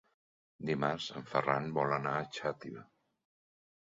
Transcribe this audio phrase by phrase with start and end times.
[0.69, 2.85] Dimarts en Ferran vol anar a Xàtiva.